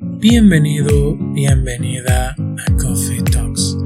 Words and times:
Bienvenido, 0.00 1.16
bienvenida 1.34 2.30
a 2.30 2.76
Coffee 2.76 3.22
Talks, 3.22 3.76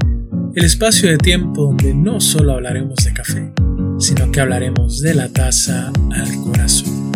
el 0.55 0.63
espacio 0.63 1.09
de 1.09 1.17
tiempo 1.17 1.63
donde 1.63 1.93
no 1.93 2.21
solo 2.21 2.53
hablaremos 2.53 2.95
de 3.03 3.13
café, 3.13 3.51
sino 3.97 4.31
que 4.31 4.39
hablaremos 4.39 5.01
de 5.01 5.15
la 5.15 5.27
taza 5.29 5.91
al 6.11 6.35
corazón. 6.43 7.11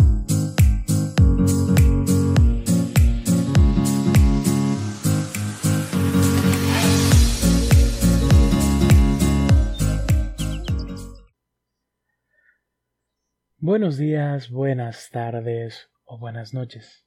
Buenos 13.58 13.96
días, 13.96 14.50
buenas 14.50 15.08
tardes 15.10 15.88
o 16.04 16.18
buenas 16.18 16.52
noches. 16.52 17.03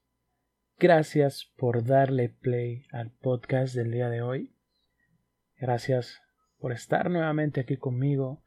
Gracias 0.80 1.52
por 1.58 1.84
darle 1.86 2.30
play 2.30 2.86
al 2.92 3.10
podcast 3.10 3.74
del 3.74 3.90
día 3.90 4.10
de 4.10 4.22
hoy. 4.22 4.54
Gracias 5.56 6.22
por 6.60 6.72
estar 6.72 7.10
nuevamente 7.10 7.62
aquí 7.62 7.78
conmigo 7.78 8.44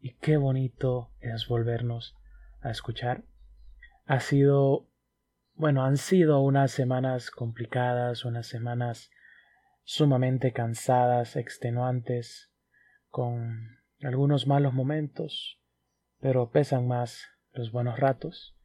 y 0.00 0.14
qué 0.14 0.38
bonito 0.38 1.10
es 1.20 1.46
volvernos 1.46 2.16
a 2.62 2.70
escuchar. 2.70 3.24
Ha 4.06 4.20
sido, 4.20 4.88
bueno, 5.56 5.84
han 5.84 5.98
sido 5.98 6.40
unas 6.40 6.70
semanas 6.70 7.30
complicadas, 7.30 8.24
unas 8.24 8.46
semanas 8.46 9.10
sumamente 9.82 10.54
cansadas, 10.54 11.36
extenuantes, 11.36 12.50
con 13.10 13.76
algunos 14.00 14.46
malos 14.46 14.72
momentos, 14.72 15.60
pero 16.18 16.50
pesan 16.50 16.88
más 16.88 17.26
los 17.52 17.72
buenos 17.72 18.00
ratos 18.00 18.56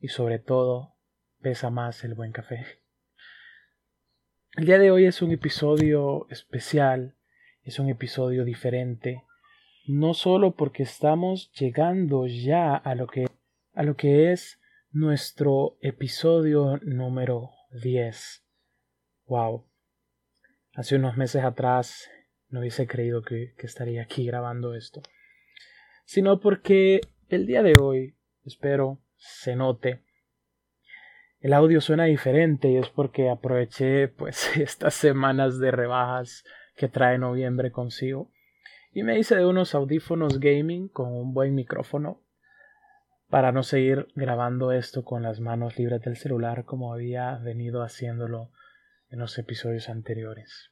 y 0.00 0.08
sobre 0.08 0.40
todo 0.40 0.93
pesa 1.44 1.68
más 1.68 2.04
el 2.04 2.14
buen 2.14 2.32
café. 2.32 2.64
El 4.56 4.64
día 4.64 4.78
de 4.78 4.90
hoy 4.90 5.04
es 5.04 5.20
un 5.20 5.30
episodio 5.30 6.26
especial, 6.30 7.16
es 7.64 7.78
un 7.78 7.90
episodio 7.90 8.46
diferente, 8.46 9.24
no 9.86 10.14
solo 10.14 10.56
porque 10.56 10.84
estamos 10.84 11.52
llegando 11.52 12.26
ya 12.26 12.74
a 12.74 12.94
lo 12.94 13.08
que, 13.08 13.26
a 13.74 13.82
lo 13.82 13.94
que 13.94 14.32
es 14.32 14.58
nuestro 14.90 15.76
episodio 15.82 16.78
número 16.78 17.50
10. 17.82 18.42
Wow. 19.26 19.66
Hace 20.72 20.96
unos 20.96 21.18
meses 21.18 21.44
atrás 21.44 22.08
no 22.48 22.60
hubiese 22.60 22.86
creído 22.86 23.20
que, 23.20 23.52
que 23.58 23.66
estaría 23.66 24.00
aquí 24.00 24.24
grabando 24.24 24.74
esto. 24.74 25.02
Sino 26.06 26.40
porque 26.40 27.02
el 27.28 27.44
día 27.44 27.62
de 27.62 27.74
hoy, 27.78 28.16
espero, 28.46 29.02
se 29.18 29.56
note 29.56 30.04
el 31.44 31.52
audio 31.52 31.82
suena 31.82 32.04
diferente 32.04 32.70
y 32.70 32.78
es 32.78 32.88
porque 32.88 33.28
aproveché 33.28 34.08
pues 34.08 34.56
estas 34.56 34.94
semanas 34.94 35.58
de 35.58 35.70
rebajas 35.70 36.42
que 36.74 36.88
trae 36.88 37.18
noviembre 37.18 37.70
consigo 37.70 38.30
y 38.92 39.02
me 39.02 39.18
hice 39.18 39.36
de 39.36 39.44
unos 39.44 39.74
audífonos 39.74 40.40
gaming 40.40 40.88
con 40.88 41.12
un 41.12 41.34
buen 41.34 41.54
micrófono 41.54 42.22
para 43.28 43.52
no 43.52 43.62
seguir 43.62 44.08
grabando 44.14 44.72
esto 44.72 45.04
con 45.04 45.22
las 45.22 45.40
manos 45.40 45.78
libres 45.78 46.00
del 46.00 46.16
celular 46.16 46.64
como 46.64 46.94
había 46.94 47.36
venido 47.36 47.82
haciéndolo 47.82 48.50
en 49.10 49.18
los 49.18 49.36
episodios 49.36 49.90
anteriores. 49.90 50.70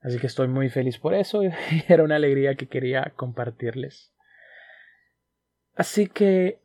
Así 0.00 0.20
que 0.20 0.28
estoy 0.28 0.46
muy 0.46 0.68
feliz 0.68 0.98
por 0.98 1.12
eso 1.12 1.42
y 1.42 1.50
era 1.88 2.04
una 2.04 2.16
alegría 2.16 2.54
que 2.54 2.68
quería 2.68 3.12
compartirles. 3.16 4.14
Así 5.74 6.06
que 6.06 6.60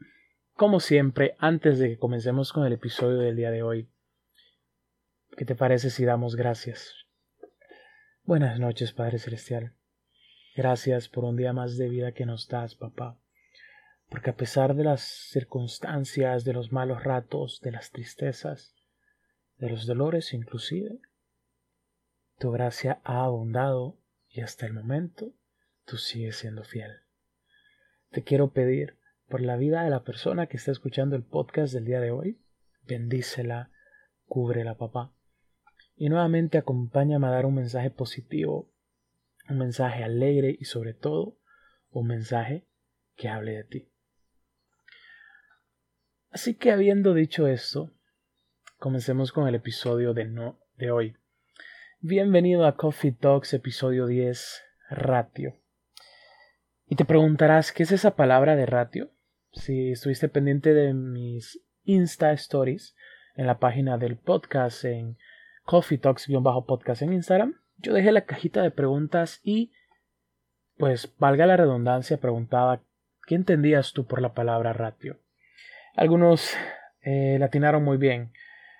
como 0.57 0.79
siempre, 0.79 1.35
antes 1.37 1.77
de 1.77 1.87
que 1.87 1.99
comencemos 1.99 2.51
con 2.51 2.65
el 2.65 2.73
episodio 2.73 3.19
del 3.19 3.35
día 3.35 3.51
de 3.51 3.61
hoy, 3.61 3.91
¿qué 5.37 5.45
te 5.45 5.53
parece 5.53 5.91
si 5.91 6.03
damos 6.03 6.35
gracias? 6.35 6.95
Buenas 8.23 8.59
noches, 8.59 8.91
Padre 8.91 9.19
Celestial. 9.19 9.75
Gracias 10.55 11.09
por 11.09 11.25
un 11.25 11.35
día 11.35 11.53
más 11.53 11.77
de 11.77 11.89
vida 11.89 12.11
que 12.11 12.25
nos 12.25 12.47
das, 12.47 12.73
papá. 12.73 13.19
Porque 14.09 14.31
a 14.31 14.35
pesar 14.35 14.73
de 14.73 14.83
las 14.83 15.01
circunstancias, 15.01 16.43
de 16.43 16.53
los 16.53 16.71
malos 16.71 17.03
ratos, 17.03 17.61
de 17.61 17.71
las 17.71 17.91
tristezas, 17.91 18.75
de 19.57 19.69
los 19.69 19.85
dolores 19.85 20.33
inclusive, 20.33 20.99
tu 22.39 22.49
gracia 22.49 22.99
ha 23.03 23.23
abundado 23.23 23.99
y 24.27 24.41
hasta 24.41 24.65
el 24.65 24.73
momento 24.73 25.33
tú 25.85 25.97
sigues 25.97 26.37
siendo 26.37 26.63
fiel. 26.63 27.01
Te 28.09 28.23
quiero 28.23 28.49
pedir 28.49 28.96
por 29.29 29.41
la 29.41 29.57
vida 29.57 29.83
de 29.83 29.89
la 29.89 30.03
persona 30.03 30.47
que 30.47 30.57
está 30.57 30.71
escuchando 30.71 31.15
el 31.15 31.23
podcast 31.23 31.73
del 31.73 31.85
día 31.85 31.99
de 31.99 32.11
hoy. 32.11 32.39
Bendícela, 32.83 33.71
cúbrela, 34.25 34.75
papá. 34.75 35.13
Y 35.95 36.09
nuevamente 36.09 36.57
acompáñame 36.57 37.27
a 37.27 37.31
dar 37.31 37.45
un 37.45 37.55
mensaje 37.55 37.89
positivo, 37.89 38.71
un 39.49 39.57
mensaje 39.57 40.03
alegre 40.03 40.55
y 40.57 40.65
sobre 40.65 40.93
todo 40.93 41.37
un 41.89 42.07
mensaje 42.07 42.67
que 43.15 43.27
hable 43.27 43.53
de 43.53 43.63
ti. 43.63 43.91
Así 46.29 46.55
que 46.55 46.71
habiendo 46.71 47.13
dicho 47.13 47.47
esto, 47.47 47.91
comencemos 48.77 49.31
con 49.31 49.47
el 49.47 49.55
episodio 49.55 50.13
de, 50.13 50.25
no, 50.25 50.59
de 50.77 50.91
hoy. 50.91 51.17
Bienvenido 51.99 52.65
a 52.65 52.77
Coffee 52.77 53.11
Talks, 53.11 53.53
episodio 53.53 54.05
10, 54.05 54.63
ratio. 54.89 55.59
Y 56.85 56.95
te 56.95 57.03
preguntarás, 57.03 57.71
¿qué 57.71 57.83
es 57.83 57.91
esa 57.91 58.15
palabra 58.15 58.55
de 58.55 58.65
ratio? 58.65 59.11
Si 59.51 59.91
estuviste 59.91 60.29
pendiente 60.29 60.73
de 60.73 60.93
mis 60.93 61.61
Insta 61.83 62.31
Stories 62.33 62.95
en 63.35 63.47
la 63.47 63.59
página 63.59 63.97
del 63.97 64.17
podcast 64.17 64.83
en 64.85 65.17
Coffee 65.65 65.97
Talks-podcast 65.97 67.01
en 67.01 67.13
Instagram, 67.13 67.55
yo 67.77 67.93
dejé 67.93 68.11
la 68.11 68.25
cajita 68.25 68.61
de 68.61 68.71
preguntas 68.71 69.39
y, 69.43 69.71
pues, 70.77 71.13
valga 71.17 71.45
la 71.45 71.57
redundancia, 71.57 72.17
preguntaba 72.17 72.81
¿qué 73.25 73.35
entendías 73.35 73.93
tú 73.93 74.05
por 74.05 74.21
la 74.21 74.33
palabra 74.33 74.73
ratio? 74.73 75.19
Algunos 75.95 76.55
eh, 77.01 77.37
latinaron 77.39 77.83
muy 77.83 77.97
bien, 77.97 78.31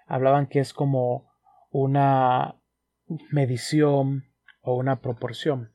hablaban 0.07 0.47
que 0.47 0.59
es 0.59 0.73
como 0.73 1.29
una 1.69 2.56
medición 3.29 4.25
o 4.61 4.75
una 4.75 5.01
proporción. 5.01 5.72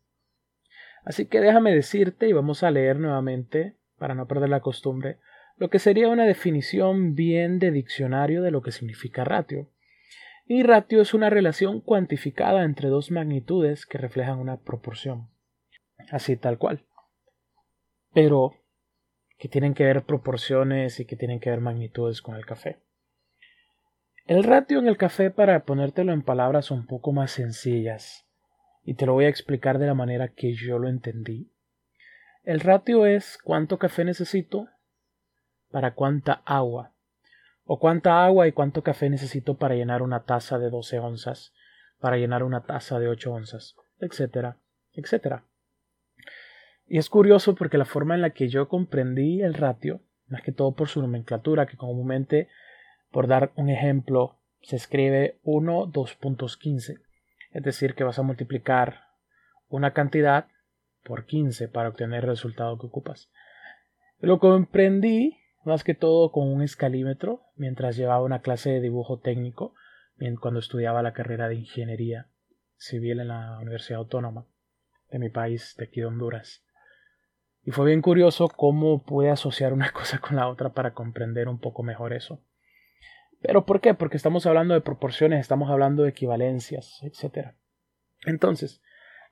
Así 1.04 1.26
que 1.26 1.40
déjame 1.40 1.74
decirte 1.74 2.28
y 2.28 2.32
vamos 2.32 2.62
a 2.62 2.70
leer 2.70 2.98
nuevamente 2.98 3.76
para 4.02 4.16
no 4.16 4.26
perder 4.26 4.48
la 4.48 4.58
costumbre, 4.58 5.18
lo 5.56 5.70
que 5.70 5.78
sería 5.78 6.08
una 6.08 6.24
definición 6.26 7.14
bien 7.14 7.60
de 7.60 7.70
diccionario 7.70 8.42
de 8.42 8.50
lo 8.50 8.60
que 8.60 8.72
significa 8.72 9.22
ratio. 9.22 9.68
Y 10.44 10.64
ratio 10.64 11.00
es 11.00 11.14
una 11.14 11.30
relación 11.30 11.80
cuantificada 11.80 12.64
entre 12.64 12.88
dos 12.88 13.12
magnitudes 13.12 13.86
que 13.86 13.98
reflejan 13.98 14.40
una 14.40 14.56
proporción. 14.56 15.28
Así 16.10 16.36
tal 16.36 16.58
cual. 16.58 16.84
Pero 18.12 18.56
que 19.38 19.46
tienen 19.46 19.72
que 19.72 19.84
ver 19.84 20.02
proporciones 20.02 20.98
y 20.98 21.04
que 21.04 21.14
tienen 21.14 21.38
que 21.38 21.50
ver 21.50 21.60
magnitudes 21.60 22.22
con 22.22 22.34
el 22.34 22.44
café. 22.44 22.80
El 24.26 24.42
ratio 24.42 24.80
en 24.80 24.88
el 24.88 24.96
café, 24.96 25.30
para 25.30 25.64
ponértelo 25.64 26.12
en 26.12 26.22
palabras 26.22 26.72
un 26.72 26.88
poco 26.88 27.12
más 27.12 27.30
sencillas, 27.30 28.26
y 28.82 28.94
te 28.94 29.06
lo 29.06 29.12
voy 29.12 29.26
a 29.26 29.28
explicar 29.28 29.78
de 29.78 29.86
la 29.86 29.94
manera 29.94 30.26
que 30.26 30.54
yo 30.54 30.80
lo 30.80 30.88
entendí, 30.88 31.52
el 32.44 32.60
ratio 32.60 33.06
es 33.06 33.38
cuánto 33.42 33.78
café 33.78 34.04
necesito 34.04 34.68
para 35.70 35.94
cuánta 35.94 36.42
agua, 36.44 36.92
o 37.64 37.78
cuánta 37.78 38.24
agua 38.24 38.48
y 38.48 38.52
cuánto 38.52 38.82
café 38.82 39.08
necesito 39.08 39.56
para 39.56 39.74
llenar 39.74 40.02
una 40.02 40.24
taza 40.24 40.58
de 40.58 40.68
12 40.68 40.98
onzas, 40.98 41.52
para 42.00 42.16
llenar 42.16 42.42
una 42.42 42.64
taza 42.64 42.98
de 42.98 43.08
8 43.08 43.32
onzas, 43.32 43.76
etcétera, 44.00 44.56
etcétera. 44.92 45.44
Y 46.86 46.98
es 46.98 47.08
curioso 47.08 47.54
porque 47.54 47.78
la 47.78 47.84
forma 47.84 48.14
en 48.14 48.22
la 48.22 48.30
que 48.30 48.48
yo 48.48 48.68
comprendí 48.68 49.40
el 49.40 49.54
ratio, 49.54 50.00
más 50.26 50.42
que 50.42 50.52
todo 50.52 50.72
por 50.72 50.88
su 50.88 51.00
nomenclatura, 51.00 51.66
que 51.66 51.76
comúnmente, 51.76 52.48
por 53.10 53.28
dar 53.28 53.52
un 53.54 53.70
ejemplo, 53.70 54.36
se 54.62 54.76
escribe 54.76 55.38
1 55.44 55.92
2.15, 55.92 57.00
es 57.52 57.62
decir, 57.62 57.94
que 57.94 58.04
vas 58.04 58.18
a 58.18 58.22
multiplicar 58.22 59.04
una 59.68 59.92
cantidad 59.92 60.48
por 61.04 61.26
15 61.26 61.68
para 61.68 61.88
obtener 61.88 62.24
el 62.24 62.30
resultado 62.30 62.78
que 62.78 62.86
ocupas. 62.86 63.30
Lo 64.20 64.38
comprendí 64.38 65.38
más 65.64 65.84
que 65.84 65.94
todo 65.94 66.32
con 66.32 66.48
un 66.48 66.62
escalímetro 66.62 67.42
mientras 67.56 67.96
llevaba 67.96 68.24
una 68.24 68.40
clase 68.40 68.70
de 68.70 68.80
dibujo 68.80 69.20
técnico 69.20 69.74
cuando 70.40 70.60
estudiaba 70.60 71.02
la 71.02 71.12
carrera 71.12 71.48
de 71.48 71.56
ingeniería 71.56 72.28
civil 72.76 73.20
en 73.20 73.28
la 73.28 73.58
Universidad 73.60 73.98
Autónoma 73.98 74.46
de 75.10 75.18
mi 75.18 75.28
país, 75.28 75.74
de 75.76 75.84
aquí 75.84 76.00
de 76.00 76.06
Honduras. 76.06 76.64
Y 77.64 77.70
fue 77.70 77.86
bien 77.86 78.02
curioso 78.02 78.48
cómo 78.48 79.04
pude 79.04 79.30
asociar 79.30 79.72
una 79.72 79.90
cosa 79.92 80.18
con 80.18 80.36
la 80.36 80.48
otra 80.48 80.72
para 80.72 80.94
comprender 80.94 81.48
un 81.48 81.58
poco 81.58 81.82
mejor 81.82 82.12
eso. 82.12 82.44
¿Pero 83.40 83.66
por 83.66 83.80
qué? 83.80 83.94
Porque 83.94 84.16
estamos 84.16 84.46
hablando 84.46 84.74
de 84.74 84.80
proporciones, 84.80 85.40
estamos 85.40 85.70
hablando 85.70 86.04
de 86.04 86.10
equivalencias, 86.10 87.00
etc. 87.02 87.54
Entonces, 88.24 88.80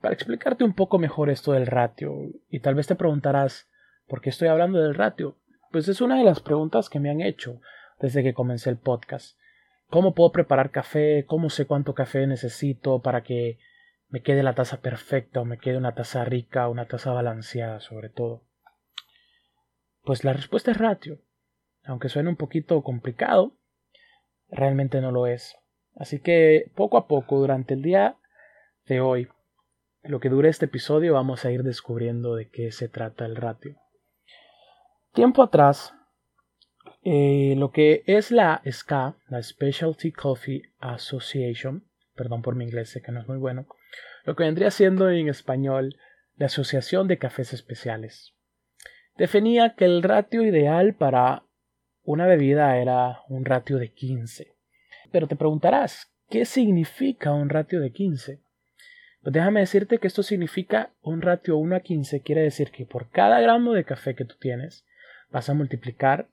para 0.00 0.14
explicarte 0.14 0.64
un 0.64 0.74
poco 0.74 0.98
mejor 0.98 1.30
esto 1.30 1.52
del 1.52 1.66
ratio, 1.66 2.14
y 2.48 2.60
tal 2.60 2.74
vez 2.74 2.86
te 2.86 2.94
preguntarás, 2.94 3.68
¿por 4.06 4.20
qué 4.20 4.30
estoy 4.30 4.48
hablando 4.48 4.80
del 4.80 4.94
ratio? 4.94 5.36
Pues 5.70 5.88
es 5.88 6.00
una 6.00 6.16
de 6.16 6.24
las 6.24 6.40
preguntas 6.40 6.88
que 6.88 7.00
me 7.00 7.10
han 7.10 7.20
hecho 7.20 7.60
desde 8.00 8.22
que 8.22 8.34
comencé 8.34 8.70
el 8.70 8.78
podcast. 8.78 9.38
cómo 9.88 10.14
puedo 10.14 10.30
preparar 10.30 10.70
café, 10.70 11.24
cómo 11.26 11.50
sé 11.50 11.66
cuánto 11.66 11.94
café 11.94 12.26
necesito 12.26 13.00
para 13.00 13.22
que 13.22 13.58
me 14.08 14.22
quede 14.22 14.42
la 14.42 14.54
taza 14.54 14.80
perfecta 14.80 15.40
o 15.40 15.44
me 15.44 15.58
quede 15.58 15.76
una 15.76 15.94
taza 15.94 16.24
rica, 16.24 16.68
una 16.68 16.86
taza 16.86 17.12
balanceada 17.12 17.80
sobre 17.80 18.08
todo. 18.08 18.42
Pues 20.04 20.24
la 20.24 20.32
respuesta 20.32 20.70
es 20.70 20.78
ratio. 20.78 21.18
Aunque 21.84 22.08
suene 22.08 22.28
un 22.28 22.36
poquito 22.36 22.82
complicado, 22.82 23.52
realmente 24.48 25.00
no 25.00 25.10
lo 25.10 25.26
es. 25.26 25.56
Así 25.96 26.20
que 26.20 26.70
poco 26.74 26.96
a 26.96 27.06
poco 27.06 27.38
durante 27.38 27.74
el 27.74 27.82
día 27.82 28.16
de 28.86 29.00
hoy, 29.00 29.28
lo 30.02 30.20
que 30.20 30.28
dure 30.28 30.48
este 30.48 30.66
episodio, 30.66 31.14
vamos 31.14 31.44
a 31.44 31.50
ir 31.50 31.62
descubriendo 31.62 32.34
de 32.34 32.48
qué 32.48 32.72
se 32.72 32.88
trata 32.88 33.26
el 33.26 33.36
ratio. 33.36 33.76
Tiempo 35.12 35.42
atrás, 35.42 35.94
eh, 37.02 37.54
lo 37.56 37.70
que 37.70 38.02
es 38.06 38.30
la 38.30 38.62
SCA, 38.64 39.16
la 39.28 39.42
Specialty 39.42 40.12
Coffee 40.12 40.62
Association, 40.78 41.84
perdón 42.14 42.42
por 42.42 42.54
mi 42.54 42.64
inglés, 42.64 42.90
sé 42.90 43.02
que 43.02 43.12
no 43.12 43.20
es 43.20 43.28
muy 43.28 43.38
bueno, 43.38 43.66
lo 44.24 44.36
que 44.36 44.44
vendría 44.44 44.70
siendo 44.70 45.10
en 45.10 45.28
español 45.28 45.96
la 46.36 46.46
Asociación 46.46 47.08
de 47.08 47.18
Cafés 47.18 47.52
Especiales, 47.52 48.34
definía 49.16 49.74
que 49.74 49.84
el 49.84 50.02
ratio 50.02 50.42
ideal 50.42 50.94
para 50.94 51.44
una 52.02 52.26
bebida 52.26 52.78
era 52.78 53.20
un 53.28 53.44
ratio 53.44 53.78
de 53.78 53.92
15. 53.92 54.54
Pero 55.12 55.26
te 55.26 55.36
preguntarás, 55.36 56.10
¿qué 56.28 56.44
significa 56.44 57.32
un 57.32 57.50
ratio 57.50 57.80
de 57.80 57.92
15? 57.92 58.40
Pues 59.22 59.34
déjame 59.34 59.60
decirte 59.60 59.98
que 59.98 60.06
esto 60.06 60.22
significa 60.22 60.90
un 61.02 61.20
ratio 61.20 61.56
1 61.58 61.76
a 61.76 61.80
15, 61.80 62.22
quiere 62.22 62.42
decir 62.42 62.70
que 62.70 62.86
por 62.86 63.10
cada 63.10 63.40
gramo 63.40 63.72
de 63.74 63.84
café 63.84 64.14
que 64.14 64.24
tú 64.24 64.36
tienes, 64.40 64.86
vas 65.30 65.50
a 65.50 65.54
multiplicar 65.54 66.28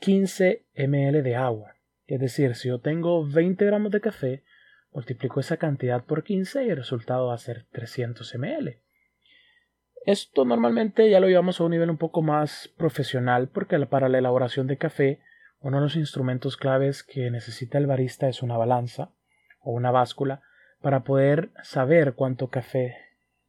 15 0.00 0.64
ml 0.76 1.22
de 1.22 1.36
agua. 1.36 1.74
Es 2.06 2.20
decir, 2.20 2.54
si 2.54 2.68
yo 2.68 2.78
tengo 2.78 3.26
20 3.26 3.64
gramos 3.64 3.90
de 3.90 4.00
café, 4.00 4.44
multiplico 4.92 5.40
esa 5.40 5.56
cantidad 5.56 6.04
por 6.04 6.22
15 6.22 6.64
y 6.64 6.70
el 6.70 6.76
resultado 6.76 7.28
va 7.28 7.34
a 7.34 7.38
ser 7.38 7.66
300 7.72 8.34
ml. 8.36 8.78
Esto 10.06 10.44
normalmente 10.44 11.08
ya 11.10 11.18
lo 11.18 11.28
llevamos 11.28 11.60
a 11.60 11.64
un 11.64 11.70
nivel 11.70 11.90
un 11.90 11.96
poco 11.96 12.22
más 12.22 12.68
profesional 12.76 13.48
porque 13.48 13.78
para 13.86 14.08
la 14.08 14.18
elaboración 14.18 14.66
de 14.66 14.76
café 14.76 15.20
uno 15.60 15.78
de 15.78 15.84
los 15.84 15.96
instrumentos 15.96 16.58
claves 16.58 17.02
que 17.02 17.30
necesita 17.30 17.78
el 17.78 17.86
barista 17.86 18.28
es 18.28 18.42
una 18.42 18.58
balanza 18.58 19.10
o 19.60 19.72
una 19.72 19.90
báscula 19.90 20.42
para 20.84 21.00
poder 21.00 21.48
saber 21.62 22.12
cuánto 22.12 22.48
café 22.48 22.94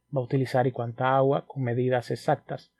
va 0.04 0.22
a 0.22 0.24
utilizar 0.24 0.66
y 0.66 0.72
cuánta 0.72 1.14
agua 1.14 1.44
con 1.46 1.64
medidas 1.64 2.10
exactas. 2.10 2.72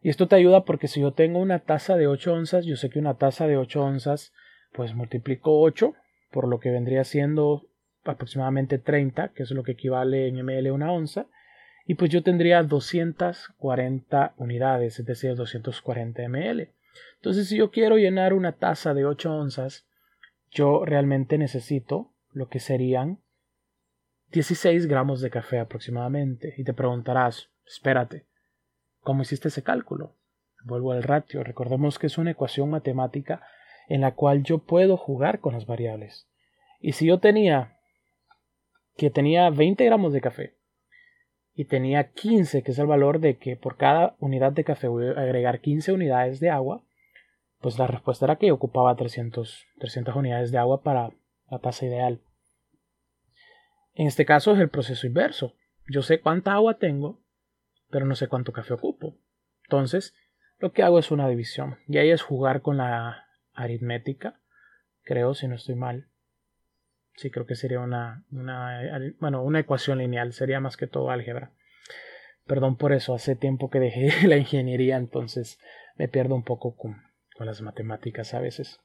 Y 0.00 0.10
esto 0.10 0.28
te 0.28 0.36
ayuda 0.36 0.64
porque 0.64 0.86
si 0.86 1.00
yo 1.00 1.12
tengo 1.12 1.40
una 1.40 1.58
taza 1.58 1.96
de 1.96 2.06
8 2.06 2.32
onzas, 2.32 2.66
yo 2.66 2.76
sé 2.76 2.88
que 2.88 3.00
una 3.00 3.14
taza 3.14 3.48
de 3.48 3.56
8 3.56 3.82
onzas, 3.82 4.32
pues 4.70 4.94
multiplico 4.94 5.60
8 5.60 5.92
por 6.30 6.46
lo 6.46 6.60
que 6.60 6.70
vendría 6.70 7.02
siendo 7.02 7.66
aproximadamente 8.04 8.78
30, 8.78 9.30
que 9.30 9.42
es 9.42 9.50
lo 9.50 9.64
que 9.64 9.72
equivale 9.72 10.28
en 10.28 10.36
ml 10.36 10.70
una 10.70 10.92
onza, 10.92 11.26
y 11.86 11.96
pues 11.96 12.12
yo 12.12 12.22
tendría 12.22 12.62
240 12.62 14.34
unidades, 14.36 15.00
es 15.00 15.06
decir, 15.06 15.34
240 15.34 16.28
ml. 16.28 16.68
Entonces, 17.16 17.48
si 17.48 17.56
yo 17.56 17.72
quiero 17.72 17.96
llenar 17.96 18.34
una 18.34 18.52
taza 18.52 18.94
de 18.94 19.04
8 19.04 19.34
onzas, 19.34 19.84
yo 20.52 20.84
realmente 20.84 21.38
necesito 21.38 22.09
lo 22.32 22.48
que 22.48 22.60
serían 22.60 23.18
16 24.32 24.86
gramos 24.86 25.20
de 25.20 25.30
café 25.30 25.58
aproximadamente. 25.58 26.54
Y 26.56 26.64
te 26.64 26.72
preguntarás, 26.72 27.50
espérate, 27.66 28.26
¿Cómo 29.02 29.22
hiciste 29.22 29.48
ese 29.48 29.62
cálculo? 29.62 30.14
Vuelvo 30.64 30.92
al 30.92 31.02
ratio. 31.02 31.42
Recordemos 31.42 31.98
que 31.98 32.06
es 32.06 32.18
una 32.18 32.32
ecuación 32.32 32.70
matemática 32.70 33.42
en 33.88 34.02
la 34.02 34.14
cual 34.14 34.42
yo 34.42 34.58
puedo 34.58 34.96
jugar 34.96 35.40
con 35.40 35.54
las 35.54 35.66
variables. 35.66 36.28
Y 36.80 36.92
si 36.92 37.06
yo 37.06 37.18
tenía 37.18 37.76
que 38.96 39.08
tenía 39.10 39.48
20 39.48 39.82
gramos 39.86 40.12
de 40.12 40.20
café 40.20 40.56
y 41.54 41.64
tenía 41.64 42.10
15, 42.10 42.62
que 42.62 42.72
es 42.72 42.78
el 42.78 42.86
valor 42.86 43.20
de 43.20 43.38
que 43.38 43.56
por 43.56 43.76
cada 43.76 44.14
unidad 44.18 44.52
de 44.52 44.64
café 44.64 44.88
voy 44.88 45.08
a 45.08 45.12
agregar 45.12 45.60
15 45.60 45.92
unidades 45.92 46.38
de 46.38 46.50
agua, 46.50 46.82
pues 47.60 47.78
la 47.78 47.86
respuesta 47.86 48.26
era 48.26 48.36
que 48.36 48.52
ocupaba 48.52 48.94
300, 48.96 49.66
300 49.78 50.14
unidades 50.14 50.52
de 50.52 50.58
agua 50.58 50.82
para 50.82 51.10
la 51.50 51.58
tasa 51.58 51.86
ideal. 51.86 52.20
En 53.94 54.06
este 54.06 54.24
caso 54.24 54.52
es 54.52 54.60
el 54.60 54.70
proceso 54.70 55.06
inverso. 55.06 55.54
Yo 55.88 56.02
sé 56.02 56.20
cuánta 56.20 56.52
agua 56.54 56.78
tengo 56.78 57.20
pero 57.90 58.06
no 58.06 58.14
sé 58.14 58.28
cuánto 58.28 58.52
café 58.52 58.74
ocupo. 58.74 59.18
Entonces, 59.64 60.14
lo 60.58 60.72
que 60.72 60.82
hago 60.82 60.98
es 60.98 61.10
una 61.10 61.28
división. 61.28 61.78
Y 61.86 61.98
ahí 61.98 62.10
es 62.10 62.22
jugar 62.22 62.62
con 62.62 62.76
la 62.76 63.26
aritmética. 63.52 64.40
Creo, 65.02 65.34
si 65.34 65.48
no 65.48 65.56
estoy 65.56 65.74
mal. 65.74 66.08
Sí, 67.16 67.30
creo 67.30 67.46
que 67.46 67.56
sería 67.56 67.80
una, 67.80 68.24
una, 68.30 68.80
bueno, 69.18 69.42
una 69.42 69.60
ecuación 69.60 69.98
lineal. 69.98 70.32
Sería 70.32 70.60
más 70.60 70.76
que 70.76 70.86
todo 70.86 71.10
álgebra. 71.10 71.52
Perdón 72.46 72.76
por 72.76 72.92
eso. 72.92 73.14
Hace 73.14 73.36
tiempo 73.36 73.70
que 73.70 73.80
dejé 73.80 74.10
la 74.28 74.36
ingeniería, 74.36 74.96
entonces 74.96 75.58
me 75.96 76.08
pierdo 76.08 76.34
un 76.34 76.44
poco 76.44 76.76
con, 76.76 77.02
con 77.36 77.46
las 77.46 77.60
matemáticas 77.60 78.32
a 78.34 78.40
veces. 78.40 78.80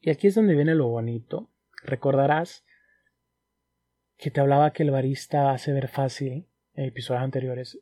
Y 0.00 0.10
aquí 0.10 0.26
es 0.26 0.34
donde 0.34 0.54
viene 0.54 0.74
lo 0.74 0.88
bonito. 0.88 1.50
Recordarás 1.82 2.64
que 4.16 4.30
te 4.30 4.40
hablaba 4.40 4.72
que 4.72 4.82
el 4.82 4.90
barista 4.90 5.52
hace 5.52 5.72
ver 5.72 5.88
fácil 5.88 6.46
en 6.74 6.84
episodios 6.84 7.22
anteriores 7.22 7.78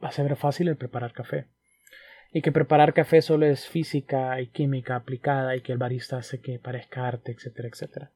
a 0.00 0.10
ser 0.10 0.34
fácil 0.36 0.68
el 0.68 0.76
preparar 0.76 1.12
café. 1.12 1.46
Y 2.32 2.42
que 2.42 2.52
preparar 2.52 2.94
café 2.94 3.20
solo 3.20 3.46
es 3.46 3.68
física 3.68 4.40
y 4.40 4.48
química 4.48 4.96
aplicada 4.96 5.54
y 5.54 5.60
que 5.60 5.72
el 5.72 5.78
barista 5.78 6.16
hace 6.16 6.40
que 6.40 6.58
parezca 6.58 7.06
arte, 7.06 7.32
etcétera, 7.32 7.68
etcétera. 7.68 8.10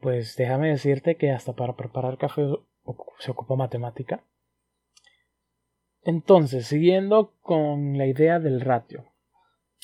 Pues 0.00 0.36
déjame 0.36 0.68
decirte 0.68 1.16
que 1.16 1.32
hasta 1.32 1.54
para 1.54 1.74
preparar 1.74 2.16
café 2.16 2.42
se 3.18 3.30
ocupa 3.30 3.56
matemática. 3.56 4.22
Entonces, 6.02 6.66
siguiendo 6.66 7.34
con 7.40 7.98
la 7.98 8.06
idea 8.06 8.38
del 8.38 8.60
ratio, 8.60 9.04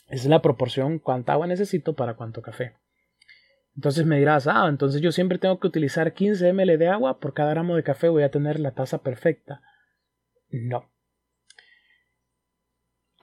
es 0.08 0.24
la 0.26 0.40
proporción 0.42 0.98
cuánta 1.00 1.32
agua 1.32 1.46
necesito 1.46 1.94
para 1.94 2.14
cuánto 2.14 2.40
café. 2.40 2.74
Entonces 3.76 4.06
me 4.06 4.18
dirás, 4.18 4.46
ah, 4.46 4.66
entonces 4.68 5.00
yo 5.00 5.12
siempre 5.12 5.38
tengo 5.38 5.58
que 5.58 5.66
utilizar 5.66 6.14
15 6.14 6.52
ml 6.52 6.78
de 6.78 6.88
agua, 6.88 7.18
por 7.18 7.34
cada 7.34 7.50
gramo 7.50 7.76
de 7.76 7.82
café 7.82 8.08
voy 8.08 8.22
a 8.22 8.30
tener 8.30 8.60
la 8.60 8.72
taza 8.72 8.98
perfecta. 8.98 9.62
No 10.50 10.94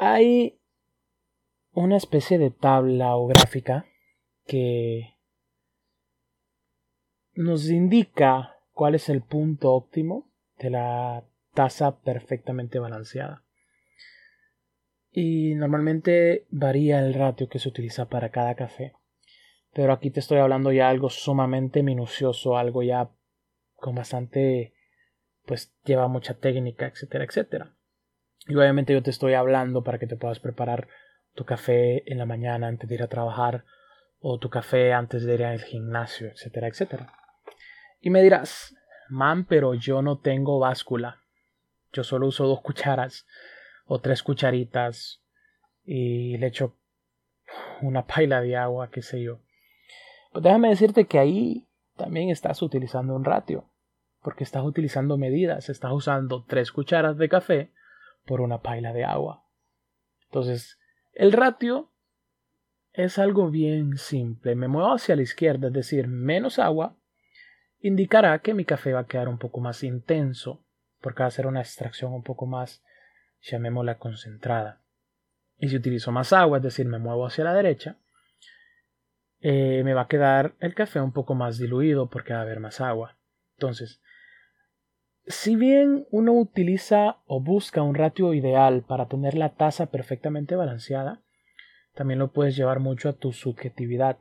hay 0.01 0.59
una 1.73 1.95
especie 1.95 2.39
de 2.39 2.49
tabla 2.49 3.15
o 3.15 3.27
gráfica 3.27 3.85
que 4.47 5.15
nos 7.35 7.69
indica 7.69 8.57
cuál 8.71 8.95
es 8.95 9.09
el 9.09 9.21
punto 9.21 9.73
óptimo 9.73 10.27
de 10.57 10.71
la 10.71 11.23
taza 11.53 11.99
perfectamente 11.99 12.79
balanceada. 12.79 13.43
Y 15.11 15.53
normalmente 15.53 16.47
varía 16.49 17.05
el 17.05 17.13
ratio 17.13 17.47
que 17.47 17.59
se 17.59 17.69
utiliza 17.69 18.09
para 18.09 18.31
cada 18.31 18.55
café. 18.55 18.93
Pero 19.73 19.93
aquí 19.93 20.11
te 20.11 20.19
estoy 20.19 20.39
hablando 20.39 20.71
ya 20.71 20.89
algo 20.89 21.09
sumamente 21.09 21.83
minucioso, 21.83 22.57
algo 22.57 22.83
ya 22.83 23.09
con 23.75 23.95
bastante, 23.95 24.73
pues 25.45 25.73
lleva 25.85 26.07
mucha 26.07 26.33
técnica, 26.33 26.87
etcétera, 26.87 27.23
etcétera. 27.23 27.75
Y 28.47 28.55
obviamente 28.55 28.93
yo 28.93 29.01
te 29.01 29.11
estoy 29.11 29.33
hablando 29.33 29.83
para 29.83 29.99
que 29.99 30.07
te 30.07 30.17
puedas 30.17 30.39
preparar 30.39 30.87
tu 31.33 31.45
café 31.45 32.03
en 32.11 32.17
la 32.17 32.25
mañana 32.25 32.67
antes 32.67 32.89
de 32.89 32.95
ir 32.95 33.03
a 33.03 33.07
trabajar 33.07 33.63
o 34.19 34.39
tu 34.39 34.49
café 34.49 34.93
antes 34.93 35.23
de 35.23 35.33
ir 35.33 35.43
al 35.43 35.61
gimnasio, 35.61 36.27
etcétera, 36.27 36.67
etcétera. 36.67 37.13
Y 38.01 38.09
me 38.09 38.21
dirás, 38.21 38.75
man, 39.09 39.45
pero 39.45 39.73
yo 39.73 40.01
no 40.01 40.19
tengo 40.19 40.59
báscula. 40.59 41.21
Yo 41.93 42.03
solo 42.03 42.27
uso 42.27 42.45
dos 42.47 42.61
cucharas 42.61 43.25
o 43.85 43.99
tres 43.99 44.23
cucharitas 44.23 45.23
y 45.83 46.37
le 46.37 46.47
echo 46.47 46.77
una 47.81 48.05
paila 48.05 48.41
de 48.41 48.55
agua, 48.55 48.89
qué 48.91 49.01
sé 49.01 49.21
yo. 49.21 49.39
Pues 50.31 50.43
déjame 50.43 50.69
decirte 50.69 51.05
que 51.05 51.19
ahí 51.19 51.67
también 51.97 52.29
estás 52.29 52.61
utilizando 52.61 53.15
un 53.15 53.25
ratio, 53.25 53.65
porque 54.21 54.43
estás 54.43 54.63
utilizando 54.63 55.17
medidas, 55.17 55.69
estás 55.69 55.91
usando 55.91 56.45
tres 56.45 56.71
cucharas 56.71 57.17
de 57.17 57.29
café 57.29 57.71
por 58.25 58.41
una 58.41 58.61
paila 58.61 58.93
de 58.93 59.03
agua. 59.03 59.43
Entonces, 60.25 60.79
el 61.13 61.33
ratio 61.33 61.91
es 62.93 63.19
algo 63.19 63.49
bien 63.49 63.97
simple. 63.97 64.55
Me 64.55 64.67
muevo 64.67 64.93
hacia 64.93 65.15
la 65.15 65.21
izquierda, 65.21 65.67
es 65.67 65.73
decir, 65.73 66.07
menos 66.07 66.59
agua, 66.59 66.95
indicará 67.81 68.39
que 68.39 68.53
mi 68.53 68.63
café 68.63 68.93
va 68.93 69.01
a 69.01 69.07
quedar 69.07 69.27
un 69.27 69.37
poco 69.37 69.59
más 69.59 69.83
intenso, 69.83 70.63
porque 71.01 71.23
va 71.23 71.27
a 71.27 71.31
ser 71.31 71.47
una 71.47 71.61
extracción 71.61 72.13
un 72.13 72.23
poco 72.23 72.45
más, 72.45 72.83
llamémosla 73.41 73.97
concentrada. 73.97 74.81
Y 75.57 75.69
si 75.69 75.75
utilizo 75.75 76.11
más 76.11 76.31
agua, 76.31 76.57
es 76.57 76.63
decir, 76.63 76.85
me 76.85 76.99
muevo 76.99 77.25
hacia 77.25 77.43
la 77.43 77.53
derecha, 77.53 77.97
eh, 79.41 79.81
me 79.83 79.95
va 79.95 80.01
a 80.01 80.07
quedar 80.07 80.53
el 80.59 80.75
café 80.75 81.01
un 81.01 81.11
poco 81.11 81.33
más 81.33 81.57
diluido 81.57 82.09
porque 82.09 82.33
va 82.33 82.39
a 82.39 82.43
haber 82.43 82.59
más 82.59 82.79
agua. 82.79 83.17
Entonces, 83.57 84.01
si 85.25 85.55
bien 85.55 86.05
uno 86.11 86.33
utiliza 86.33 87.17
o 87.25 87.41
busca 87.41 87.81
un 87.81 87.95
ratio 87.95 88.33
ideal 88.33 88.83
para 88.87 89.07
tener 89.07 89.35
la 89.35 89.49
taza 89.49 89.87
perfectamente 89.87 90.55
balanceada, 90.55 91.21
también 91.95 92.19
lo 92.19 92.31
puedes 92.31 92.55
llevar 92.55 92.79
mucho 92.79 93.09
a 93.09 93.13
tu 93.13 93.31
subjetividad. 93.31 94.17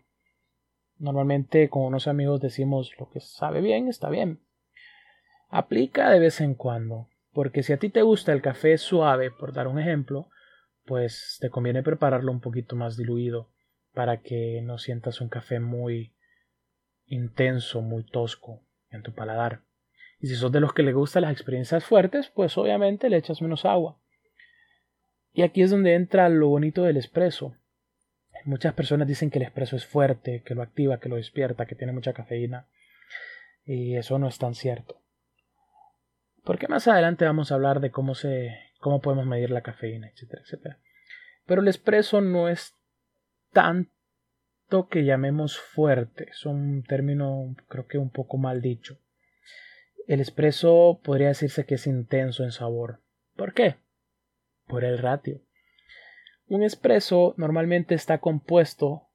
Normalmente 0.99 1.69
con 1.69 1.83
unos 1.83 2.09
amigos 2.09 2.41
decimos 2.41 2.93
lo 2.99 3.11
que 3.11 3.21
sabe 3.21 3.61
bien 3.61 3.89
está 3.89 4.09
bien. 4.09 4.41
Aplica 5.49 6.11
de 6.11 6.21
vez 6.21 6.41
en 6.41 6.55
cuando, 6.55 7.09
porque 7.33 7.63
si 7.63 7.73
a 7.73 7.79
ti 7.79 7.91
te 7.91 8.03
gusta 8.03 8.33
el 8.33 8.43
café 8.43 8.79
suave, 8.79 9.31
por 9.31 9.53
dar 9.53 9.69
un 9.69 9.79
ejemplo, 9.79 10.29
pues 10.87 11.39
te 11.41 11.51
conviene 11.51 11.83
prepararlo 11.83 12.33
un 12.33 12.41
poquito 12.41 12.77
más 12.77 12.97
diluido 12.97 13.49
para 13.93 14.21
que 14.21 14.61
no 14.63 14.79
sientas 14.79 15.21
un 15.21 15.29
café 15.29 15.61
muy 15.61 16.13
intenso, 17.07 17.81
muy 17.83 18.05
tosco 18.05 18.63
en 18.91 19.03
tu 19.03 19.13
paladar. 19.13 19.63
Y 20.21 20.29
si 20.29 20.37
sos 20.37 20.53
de 20.53 20.61
los 20.61 20.73
que 20.73 20.83
le 20.83 20.93
gustan 20.93 21.23
las 21.23 21.33
experiencias 21.33 21.85
fuertes, 21.85 22.31
pues 22.35 22.57
obviamente 22.59 23.09
le 23.09 23.17
echas 23.17 23.43
menos 23.43 23.65
agua. 23.65 23.99
Y 25.33 25.43
aquí 25.43 25.63
es 25.63 25.71
donde 25.71 25.95
entra 25.95 26.29
lo 26.29 26.49
bonito 26.49 26.83
del 26.83 26.97
espresso. 26.97 27.55
Muchas 28.45 28.75
personas 28.75 29.07
dicen 29.07 29.31
que 29.31 29.39
el 29.39 29.45
espresso 29.45 29.77
es 29.77 29.87
fuerte, 29.87 30.43
que 30.45 30.55
lo 30.55 30.63
activa, 30.63 30.99
que 30.99 31.09
lo 31.09 31.17
despierta, 31.17 31.67
que 31.67 31.75
tiene 31.75 31.93
mucha 31.93 32.13
cafeína. 32.13 32.67
Y 33.65 33.97
eso 33.97 34.19
no 34.19 34.29
es 34.29 34.39
tan 34.39 34.55
cierto. 34.55 35.01
Porque 36.45 36.69
más 36.69 36.89
adelante 36.89 37.25
vamos 37.25 37.53
a 37.53 37.55
hablar 37.55 37.81
de 37.81 37.91
cómo 37.91 38.15
se 38.15 38.59
cómo 38.81 39.01
podemos 39.01 39.27
medir 39.27 39.51
la 39.51 39.61
cafeína, 39.61 40.09
etcétera, 40.09 40.43
etcétera. 40.43 40.79
Pero 41.47 41.61
el 41.61 41.69
espresso 41.69 42.21
no 42.21 42.49
es 42.49 42.75
tanto 43.53 44.89
que 44.89 45.05
llamemos 45.05 45.59
fuerte, 45.59 46.29
es 46.31 46.47
un 46.47 46.83
término 46.83 47.55
creo 47.69 47.87
que 47.87 47.99
un 47.99 48.11
poco 48.11 48.39
mal 48.39 48.61
dicho. 48.61 48.99
El 50.07 50.21
espresso 50.21 51.01
podría 51.03 51.29
decirse 51.29 51.65
que 51.67 51.75
es 51.75 51.87
intenso 51.87 52.45
en 52.45 52.53
sabor. 52.53 53.01
¿Por 53.37 53.55
qué? 53.55 53.77
Por 54.67 54.85
el 54.85 54.99
ratio. 54.99 55.41
Un 56.49 56.63
espresso 56.63 57.35
normalmente 57.37 57.95
está 57.95 58.19
compuesto 58.19 59.09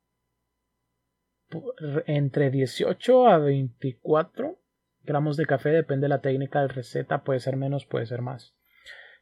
entre 2.08 2.50
18 2.50 3.28
a 3.28 3.38
24 3.38 4.58
gramos 5.06 5.38
de 5.38 5.46
café, 5.46 5.70
depende 5.70 6.06
de 6.06 6.10
la 6.10 6.22
técnica 6.22 6.62
de 6.62 6.68
receta, 6.68 7.24
puede 7.24 7.40
ser 7.40 7.56
menos, 7.56 7.86
puede 7.86 8.06
ser 8.06 8.22
más. 8.22 8.56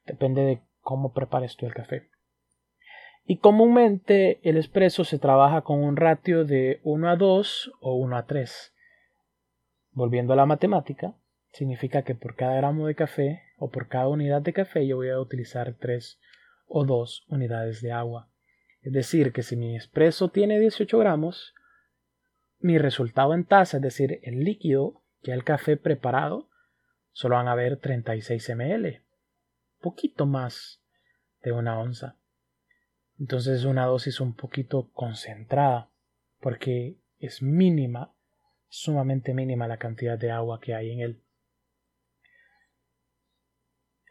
Depende 0.05 0.41
de 0.41 0.62
cómo 0.82 1.13
prepares 1.13 1.55
tú 1.55 1.65
el 1.65 1.74
café. 1.74 2.10
Y 3.25 3.38
comúnmente 3.38 4.39
el 4.44 4.58
espresso 4.58 5.03
se 5.06 5.20
trabaja 5.20 5.62
con 5.62 5.80
un 5.80 5.96
ratio 5.96 6.44
de 6.46 6.80
1 6.84 7.10
a 7.10 7.15
2 7.15 7.72
o 7.80 7.96
1 7.96 8.18
a 8.18 8.25
3. 8.25 8.74
Volviendo 9.92 10.34
a 10.34 10.36
la 10.36 10.46
matemática, 10.46 11.15
significa 11.51 12.01
que 12.01 12.15
por 12.15 12.36
cada 12.36 12.56
gramo 12.56 12.88
de 12.88 12.96
café 12.96 13.44
o 13.58 13.70
por 13.70 13.88
cada 13.88 14.08
unidad 14.10 14.42
de 14.42 14.53
café 14.53 14.86
yo 14.86 14.98
voy 14.98 15.10
a 15.10 15.20
utilizar 15.20 15.74
3 15.74 16.20
o 16.68 16.86
2 16.86 17.25
unidades 17.30 17.82
de 17.82 17.92
agua. 17.92 18.30
Es 18.82 18.92
decir, 18.92 19.32
que 19.32 19.44
si 19.44 19.56
mi 19.56 19.75
espresso 19.75 20.30
tiene 20.30 20.60
18 20.60 20.98
gramos, 20.98 21.53
mi 22.60 22.77
resultado 22.77 23.34
en 23.34 23.46
taza, 23.46 23.77
es 23.77 23.84
decir, 23.84 24.20
el 24.24 24.44
líquido, 24.44 25.01
que 25.22 25.32
el 25.32 25.44
café 25.44 25.77
preparado, 25.77 26.50
solo 27.13 27.36
van 27.36 27.48
a 27.48 27.53
haber 27.53 27.77
36 27.77 28.50
ml 28.50 29.03
poquito 29.84 30.25
más 30.25 30.82
de 31.44 31.51
una 31.51 31.77
onza. 31.77 32.15
Entonces 33.20 33.60
es 33.60 33.65
una 33.65 33.86
dosis 33.86 34.20
un 34.20 34.36
poquito 34.36 34.89
concentrada, 34.93 35.89
porque 36.39 36.98
es 37.20 37.41
mínima, 37.41 38.13
sumamente 38.67 39.34
mínima 39.34 39.67
la 39.67 39.77
cantidad 39.77 40.17
de 40.17 40.32
agua 40.32 40.60
que 40.60 40.75
hay 40.75 40.91
en 40.91 41.00
él. 41.00 41.22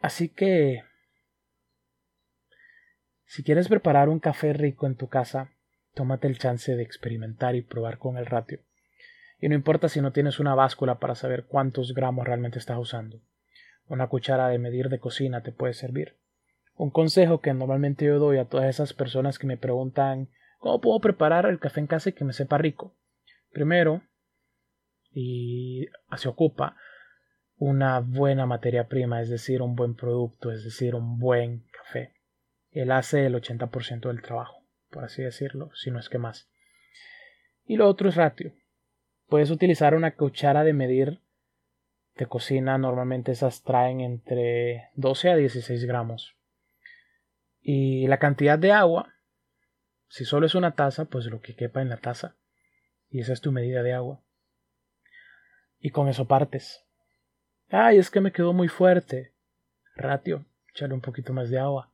Así 0.01 0.29
que, 0.29 0.83
si 3.25 3.43
quieres 3.43 3.67
preparar 3.67 4.09
un 4.09 4.19
café 4.19 4.53
rico 4.53 4.85
en 4.85 4.95
tu 4.95 5.07
casa, 5.07 5.51
tómate 5.93 6.27
el 6.27 6.39
chance 6.39 6.75
de 6.75 6.83
experimentar 6.83 7.55
y 7.55 7.61
probar 7.61 7.97
con 7.97 8.17
el 8.17 8.25
ratio. 8.25 8.59
Y 9.39 9.49
no 9.49 9.55
importa 9.55 9.89
si 9.89 10.01
no 10.01 10.11
tienes 10.11 10.39
una 10.39 10.55
báscula 10.55 10.99
para 10.99 11.15
saber 11.15 11.45
cuántos 11.45 11.93
gramos 11.93 12.25
realmente 12.25 12.59
estás 12.59 12.77
usando. 12.77 13.21
Una 13.87 14.07
cuchara 14.07 14.47
de 14.47 14.59
medir 14.59 14.89
de 14.89 14.99
cocina 14.99 15.43
te 15.43 15.51
puede 15.51 15.73
servir. 15.73 16.15
Un 16.75 16.89
consejo 16.89 17.41
que 17.41 17.53
normalmente 17.53 18.05
yo 18.05 18.19
doy 18.19 18.37
a 18.37 18.45
todas 18.45 18.67
esas 18.67 18.93
personas 18.93 19.39
que 19.39 19.47
me 19.47 19.57
preguntan 19.57 20.29
¿Cómo 20.63 20.79
puedo 20.79 21.01
preparar 21.01 21.45
el 21.45 21.59
café 21.59 21.81
en 21.81 21.87
casa 21.87 22.09
y 22.09 22.13
que 22.13 22.23
me 22.23 22.31
sepa 22.31 22.57
rico? 22.57 22.95
Primero, 23.51 24.01
y 25.11 25.87
se 26.15 26.29
ocupa 26.29 26.77
una 27.57 27.99
buena 27.99 28.45
materia 28.45 28.87
prima, 28.87 29.19
es 29.19 29.29
decir, 29.29 29.61
un 29.61 29.75
buen 29.75 29.93
producto, 29.93 30.53
es 30.53 30.63
decir, 30.63 30.95
un 30.95 31.19
buen 31.19 31.65
café. 31.69 32.13
Él 32.71 32.93
hace 32.93 33.25
el 33.25 33.35
80% 33.35 34.07
del 34.07 34.21
trabajo, 34.21 34.63
por 34.89 35.03
así 35.03 35.21
decirlo, 35.21 35.69
si 35.73 35.91
no 35.91 35.99
es 35.99 36.07
que 36.07 36.17
más. 36.17 36.49
Y 37.65 37.75
lo 37.75 37.89
otro 37.89 38.07
es 38.07 38.15
ratio. 38.15 38.53
Puedes 39.27 39.51
utilizar 39.51 39.95
una 39.95 40.15
cuchara 40.15 40.63
de 40.63 40.71
medir 40.71 41.19
de 42.15 42.25
cocina 42.25 42.77
normalmente 42.77 43.33
esas 43.33 43.63
traen 43.63 43.99
entre 43.99 44.91
12 44.95 45.29
a 45.29 45.35
16 45.35 45.83
gramos. 45.83 46.37
Y 47.65 48.07
la 48.07 48.19
cantidad 48.19 48.59
de 48.59 48.73
agua, 48.73 49.13
si 50.09 50.25
solo 50.25 50.45
es 50.45 50.53
una 50.53 50.75
taza, 50.75 51.05
pues 51.05 51.25
lo 51.27 51.39
que 51.39 51.55
quepa 51.55 51.81
en 51.81 51.87
la 51.87 51.97
taza. 51.97 52.35
Y 53.09 53.21
esa 53.21 53.31
es 53.31 53.39
tu 53.39 53.53
medida 53.53 53.81
de 53.83 53.93
agua. 53.93 54.21
Y 55.79 55.91
con 55.91 56.09
eso 56.09 56.27
partes. 56.27 56.85
Ay, 57.69 57.99
es 57.99 58.11
que 58.11 58.19
me 58.19 58.33
quedó 58.33 58.51
muy 58.51 58.67
fuerte. 58.67 59.33
Ratio, 59.95 60.45
echarle 60.69 60.93
un 60.93 61.01
poquito 61.01 61.31
más 61.31 61.49
de 61.49 61.57
agua. 61.57 61.89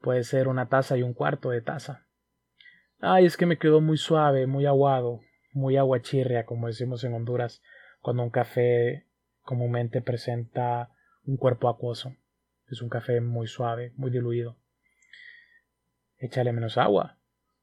Puede 0.00 0.24
ser 0.24 0.48
una 0.48 0.70
taza 0.70 0.96
y 0.96 1.02
un 1.02 1.12
cuarto 1.12 1.50
de 1.50 1.60
taza. 1.60 2.06
Ay, 3.00 3.26
es 3.26 3.36
que 3.36 3.44
me 3.44 3.58
quedó 3.58 3.82
muy 3.82 3.98
suave, 3.98 4.46
muy 4.46 4.64
aguado, 4.64 5.20
muy 5.52 5.76
aguachirria, 5.76 6.46
como 6.46 6.68
decimos 6.68 7.04
en 7.04 7.12
Honduras, 7.12 7.62
cuando 8.00 8.22
un 8.22 8.30
café 8.30 9.06
comúnmente 9.42 10.00
presenta 10.00 10.90
un 11.24 11.36
cuerpo 11.36 11.68
acuoso. 11.68 12.16
Es 12.68 12.80
un 12.80 12.88
café 12.88 13.20
muy 13.20 13.46
suave, 13.46 13.92
muy 13.96 14.10
diluido. 14.10 14.56
Échale 16.20 16.52
menos 16.52 16.78
agua, 16.78 17.16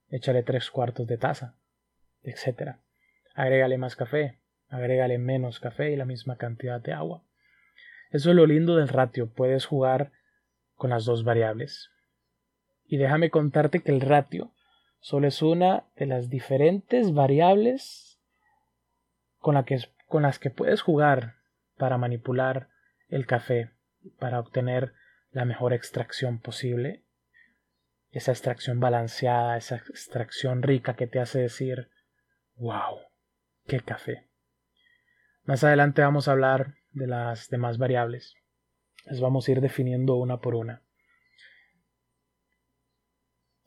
échale 0.10 0.44
tres 0.44 0.70
cuartos 0.70 1.08
de 1.08 1.18
taza, 1.18 1.56
etc. 2.24 2.78
Agrégale 3.36 3.78
más 3.78 3.96
café, 3.96 4.40
agrégale 4.68 5.18
menos 5.18 5.60
café 5.60 5.92
y 5.92 5.96
la 5.96 6.06
misma 6.06 6.38
cantidad 6.38 6.82
de 6.82 6.92
agua. 6.92 7.24
Eso 8.12 8.32
es 8.32 8.36
lo 8.36 8.46
lindo 8.46 8.76
del 8.76 8.88
ratio, 8.88 9.30
puedes 9.30 9.66
jugar 9.66 10.12
con 10.76 10.90
las 10.90 11.06
dos 11.06 11.24
variables. 11.24 11.92
Y 12.88 12.98
déjame 12.98 13.30
contarte 13.30 13.82
que 13.82 13.92
el 13.92 14.02
ratio 14.02 14.52
solo 15.00 15.28
es 15.28 15.42
una 15.42 15.84
de 15.96 16.08
las 16.08 16.30
diferentes 16.30 17.14
variables 17.14 18.20
con, 19.40 19.56
las 20.24 20.40
que 20.40 20.50
puedes 20.50 20.82
jugar 20.82 21.36
para 21.78 21.98
manipular 21.98 22.70
el 23.08 23.26
café, 23.26 23.72
para 24.20 24.40
obtener 24.40 24.94
la 25.32 25.46
mejor 25.46 25.74
extracción 25.74 26.40
posible, 26.40 27.04
esa 28.18 28.32
extracción 28.32 28.80
balanceada, 28.80 29.58
esa 29.58 29.76
extracción 29.76 30.64
rica 30.64 30.96
que 30.96 31.06
te 31.06 31.20
hace 31.20 31.40
decir, 31.40 31.90
wow, 32.56 33.00
qué 33.68 33.80
café. 33.80 34.28
Más 35.44 35.64
adelante 35.64 36.02
vamos 36.02 36.28
a 36.28 36.32
hablar 36.32 36.76
de 36.92 37.06
las 37.06 37.50
demás 37.50 37.78
variables. 37.78 38.36
Las 39.06 39.22
vamos 39.22 39.48
a 39.48 39.52
ir 39.52 39.62
definiendo 39.62 40.16
una 40.16 40.42
por 40.42 40.56
una. 40.56 40.82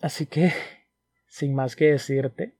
Así 0.00 0.26
que, 0.26 0.52
sin 1.28 1.54
más 1.54 1.76
que 1.76 1.92
decirte, 1.92 2.56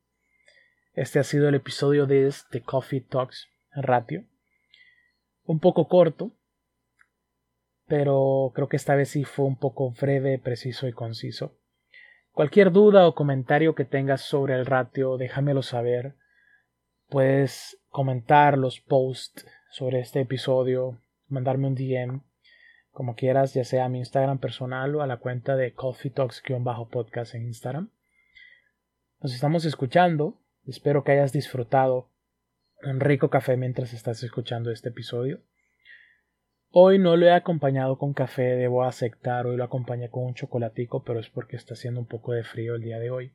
este 0.95 1.19
ha 1.19 1.25
sido 1.25 1.49
el 1.49 1.57
episodio 1.57 2.07
de 2.07 2.29
este 2.29 2.63
Coffee 2.63 3.01
Talks 3.01 3.49
Ratio 3.73 4.25
un 5.45 5.59
poco 5.59 5.89
corto, 5.89 6.31
pero 7.87 8.53
creo 8.55 8.69
que 8.69 8.77
esta 8.77 8.95
vez 8.95 9.09
sí 9.09 9.25
fue 9.25 9.47
un 9.47 9.57
poco 9.57 9.91
breve, 9.91 10.39
preciso 10.39 10.87
y 10.87 10.93
conciso. 10.93 11.60
Cualquier 12.33 12.71
duda 12.71 13.07
o 13.07 13.15
comentario 13.15 13.75
que 13.75 13.85
tengas 13.85 14.23
sobre 14.23 14.55
el 14.55 14.67
ratio, 14.67 15.17
déjamelo 15.17 15.63
saber. 15.63 16.15
Puedes 17.09 17.79
comentar 17.89 18.57
los 18.57 18.81
posts 18.81 19.47
sobre 19.71 20.01
este 20.01 20.21
episodio, 20.21 20.99
mandarme 21.29 21.67
un 21.67 21.75
DM, 21.75 22.23
como 22.93 23.15
quieras, 23.15 23.55
ya 23.55 23.65
sea 23.65 23.87
a 23.87 23.89
mi 23.89 23.99
Instagram 23.99 24.39
personal 24.39 24.95
o 24.95 25.03
a 25.03 25.07
la 25.07 25.19
cuenta 25.19 25.57
de 25.57 25.75
Coffee 25.75 26.13
Talks-podcast 26.13 27.35
en 27.35 27.47
Instagram. 27.47 27.91
Nos 29.21 29.35
estamos 29.35 29.65
escuchando, 29.65 30.39
espero 30.67 31.05
que 31.05 31.13
hayas 31.13 31.33
disfrutado 31.33 32.09
un 32.83 33.01
rico 33.01 33.29
café 33.29 33.57
mientras 33.57 33.93
estás 33.93 34.23
escuchando 34.23 34.71
este 34.71 34.89
episodio. 34.89 35.41
Hoy 36.73 37.01
no 37.01 37.17
lo 37.17 37.27
he 37.27 37.33
acompañado 37.33 37.99
con 37.99 38.13
café, 38.13 38.55
debo 38.55 38.85
aceptar, 38.85 39.45
hoy 39.45 39.57
lo 39.57 39.65
acompañé 39.65 40.09
con 40.09 40.25
un 40.25 40.35
chocolatico, 40.35 41.03
pero 41.03 41.19
es 41.19 41.29
porque 41.29 41.57
está 41.57 41.75
haciendo 41.75 41.99
un 41.99 42.07
poco 42.07 42.33
de 42.33 42.45
frío 42.45 42.77
el 42.77 42.83
día 42.83 43.01
de 43.01 43.11
hoy. 43.11 43.33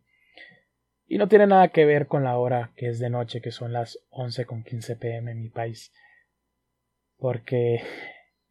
Y 1.06 1.18
no 1.18 1.28
tiene 1.28 1.46
nada 1.46 1.68
que 1.68 1.84
ver 1.84 2.08
con 2.08 2.24
la 2.24 2.38
hora 2.38 2.72
que 2.78 2.88
es 2.88 2.98
de 2.98 3.10
noche, 3.10 3.42
que 3.42 3.52
son 3.52 3.74
las 3.74 4.00
11 4.10 4.46
con 4.46 4.64
15 4.64 4.96
pm 4.96 5.32
en 5.32 5.42
mi 5.42 5.50
país. 5.50 5.92
Porque 7.18 7.84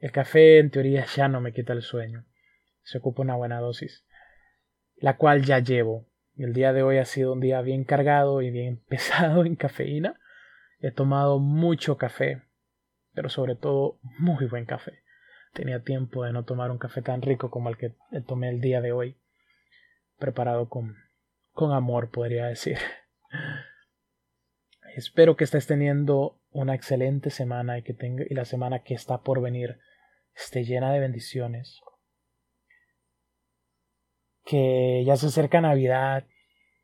el 0.00 0.12
café 0.12 0.58
en 0.58 0.70
teoría 0.70 1.06
ya 1.16 1.28
no 1.28 1.40
me 1.40 1.54
quita 1.54 1.72
el 1.72 1.80
sueño. 1.80 2.26
Se 2.82 2.98
ocupa 2.98 3.22
una 3.22 3.36
buena 3.36 3.60
dosis. 3.60 4.04
La 4.96 5.16
cual 5.16 5.46
ya 5.46 5.60
llevo. 5.60 6.06
El 6.36 6.52
día 6.52 6.74
de 6.74 6.82
hoy 6.82 6.98
ha 6.98 7.06
sido 7.06 7.32
un 7.32 7.40
día 7.40 7.62
bien 7.62 7.84
cargado 7.84 8.42
y 8.42 8.50
bien 8.50 8.82
pesado 8.88 9.46
en 9.46 9.56
cafeína. 9.56 10.20
He 10.78 10.90
tomado 10.90 11.38
mucho 11.38 11.96
café, 11.96 12.42
pero 13.14 13.28
sobre 13.28 13.54
todo 13.54 13.98
muy 14.18 14.46
buen 14.46 14.64
café. 14.64 15.02
Tenía 15.52 15.82
tiempo 15.82 16.24
de 16.24 16.32
no 16.32 16.44
tomar 16.44 16.70
un 16.70 16.78
café 16.78 17.00
tan 17.00 17.22
rico 17.22 17.50
como 17.50 17.68
el 17.68 17.76
que 17.76 17.94
tomé 18.26 18.48
el 18.48 18.60
día 18.60 18.80
de 18.80 18.92
hoy, 18.92 19.16
preparado 20.18 20.68
con, 20.68 20.96
con 21.52 21.72
amor, 21.72 22.10
podría 22.10 22.46
decir. 22.46 22.78
Espero 24.96 25.36
que 25.36 25.44
estés 25.44 25.66
teniendo 25.66 26.40
una 26.50 26.74
excelente 26.74 27.30
semana 27.30 27.78
y 27.78 27.82
que 27.82 27.94
tenga, 27.94 28.24
y 28.28 28.34
la 28.34 28.44
semana 28.44 28.80
que 28.80 28.94
está 28.94 29.22
por 29.22 29.40
venir 29.40 29.78
esté 30.34 30.64
llena 30.64 30.92
de 30.92 31.00
bendiciones. 31.00 31.80
Que 34.44 35.02
ya 35.06 35.16
se 35.16 35.26
acerca 35.26 35.60
Navidad, 35.60 36.26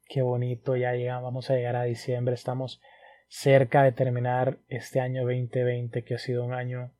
qué 0.08 0.22
bonito, 0.22 0.76
ya 0.76 0.92
llegamos, 0.92 1.24
vamos 1.24 1.50
a 1.50 1.54
llegar 1.54 1.76
a 1.76 1.84
diciembre, 1.84 2.34
estamos 2.34 2.80
cerca 3.30 3.84
de 3.84 3.92
terminar 3.92 4.58
este 4.68 5.00
año 5.00 5.22
2020 5.22 6.02
que 6.02 6.14
ha 6.14 6.18
sido 6.18 6.44
un 6.44 6.52
año 6.52 6.90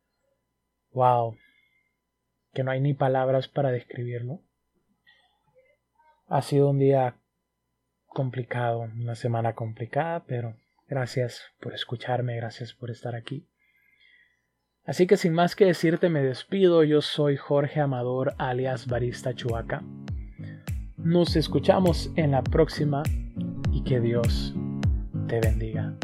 wow, 0.92 1.36
que 2.54 2.62
no 2.62 2.70
hay 2.70 2.80
ni 2.80 2.94
palabras 2.94 3.48
para 3.48 3.70
describirlo. 3.70 4.40
Ha 6.28 6.40
sido 6.42 6.70
un 6.70 6.78
día 6.78 7.16
complicado, 8.06 8.80
una 8.80 9.16
semana 9.16 9.54
complicada, 9.54 10.24
pero 10.24 10.56
gracias 10.88 11.42
por 11.60 11.74
escucharme, 11.74 12.36
gracias 12.36 12.74
por 12.74 12.90
estar 12.90 13.16
aquí. 13.16 13.46
Así 14.84 15.08
que 15.08 15.16
sin 15.16 15.32
más 15.32 15.56
que 15.56 15.66
decirte 15.66 16.08
me 16.08 16.22
despido, 16.22 16.84
yo 16.84 17.02
soy 17.02 17.36
Jorge 17.36 17.80
Amador 17.80 18.34
alias 18.38 18.86
Barista 18.86 19.34
Chuaca. 19.34 19.82
Nos 20.96 21.34
escuchamos 21.34 22.12
en 22.14 22.30
la 22.30 22.42
próxima 22.42 23.02
y 23.72 23.82
que 23.82 24.00
Dios 24.00 24.54
te 25.26 25.40
bendiga. 25.40 25.96